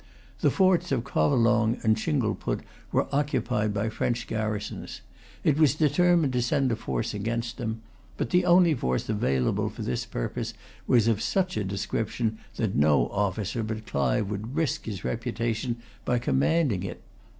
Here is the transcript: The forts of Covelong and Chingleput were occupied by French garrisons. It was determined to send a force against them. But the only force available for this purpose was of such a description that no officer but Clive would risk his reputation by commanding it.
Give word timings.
The 0.39 0.49
forts 0.49 0.91
of 0.91 1.03
Covelong 1.03 1.77
and 1.83 1.95
Chingleput 1.95 2.61
were 2.91 3.05
occupied 3.13 3.71
by 3.71 3.89
French 3.89 4.25
garrisons. 4.25 5.01
It 5.43 5.59
was 5.59 5.75
determined 5.75 6.33
to 6.33 6.41
send 6.41 6.71
a 6.71 6.75
force 6.75 7.13
against 7.13 7.57
them. 7.57 7.83
But 8.17 8.31
the 8.31 8.43
only 8.43 8.73
force 8.73 9.07
available 9.09 9.69
for 9.69 9.83
this 9.83 10.07
purpose 10.07 10.55
was 10.87 11.07
of 11.07 11.21
such 11.21 11.55
a 11.55 11.63
description 11.63 12.39
that 12.55 12.73
no 12.75 13.09
officer 13.09 13.61
but 13.61 13.85
Clive 13.85 14.27
would 14.31 14.55
risk 14.55 14.85
his 14.87 15.03
reputation 15.03 15.75
by 16.03 16.17
commanding 16.17 16.81
it. 16.81 17.03